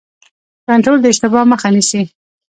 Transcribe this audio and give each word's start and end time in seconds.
کنټرول 0.67 0.97
د 1.01 1.05
اشتباه 1.11 1.43
مخه 1.51 1.67
نیسي 1.75 2.01